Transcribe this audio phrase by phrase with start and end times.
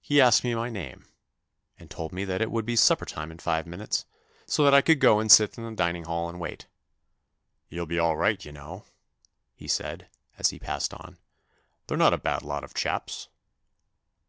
[0.00, 1.06] He asked me my name,
[1.76, 4.04] and told me that it would be supper time in five minutes,
[4.46, 6.68] so that I could go and sit in the dining hall and wait."
[7.68, 8.84] You'll be all right, you know,"
[9.56, 10.08] he said,
[10.38, 11.18] as he passed on;"
[11.88, 13.26] they're not a bad lot of chaps."